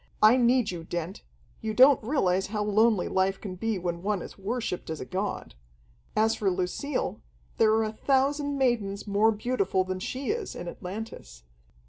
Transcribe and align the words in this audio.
I 0.23 0.35
need 0.35 0.71
you, 0.71 0.83
Dent. 0.83 1.21
You 1.61 1.75
don't 1.75 2.03
realize 2.03 2.47
how 2.47 2.63
lonely 2.63 3.07
life 3.07 3.39
can 3.39 3.53
be 3.53 3.77
when 3.77 4.01
one 4.01 4.23
is 4.23 4.35
worshiped 4.35 4.89
as 4.89 4.99
a 4.99 5.05
god. 5.05 5.53
As 6.15 6.33
for 6.35 6.49
Lucille, 6.49 7.21
there 7.57 7.71
are 7.73 7.83
a 7.83 7.93
thousand 7.93 8.57
maidens 8.57 9.05
more 9.05 9.31
beautiful 9.31 9.83
than 9.83 9.99
she 9.99 10.31
is, 10.31 10.55
in 10.55 10.67
Atlantis. 10.67 11.43